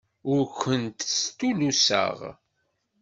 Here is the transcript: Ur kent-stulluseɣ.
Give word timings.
Ur 0.31 0.41
kent-stulluseɣ. 0.59 2.17